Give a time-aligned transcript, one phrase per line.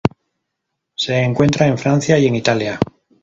[0.95, 2.79] Se encuentra en Francia y en Italia.